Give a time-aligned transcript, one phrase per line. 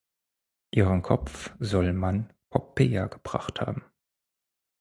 [0.71, 3.85] Ihren Kopf soll man Poppaea gebracht haben.